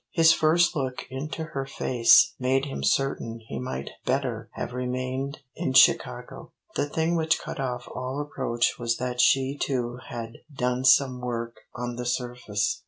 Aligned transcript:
His 0.13 0.33
first 0.33 0.75
look 0.75 1.05
into 1.11 1.43
her 1.43 1.67
face 1.67 2.33
made 2.39 2.65
him 2.65 2.83
certain 2.83 3.39
he 3.39 3.59
might 3.59 3.91
better 4.03 4.49
have 4.53 4.73
remained 4.73 5.41
in 5.55 5.73
Chicago. 5.73 6.53
The 6.75 6.89
thing 6.89 7.15
which 7.15 7.39
cut 7.39 7.59
off 7.59 7.87
all 7.87 8.19
approach 8.19 8.79
was 8.79 8.97
that 8.97 9.21
she 9.21 9.55
too 9.55 9.99
had 10.09 10.37
done 10.51 10.85
some 10.85 11.21
work 11.21 11.57
on 11.75 11.97
the 11.97 12.05
surface. 12.07 12.79